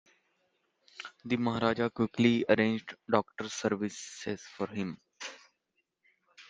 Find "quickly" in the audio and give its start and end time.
1.91-2.43